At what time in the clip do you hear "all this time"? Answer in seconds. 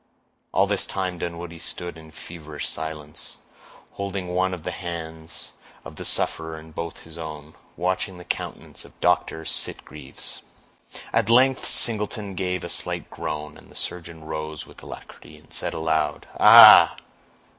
0.51-1.19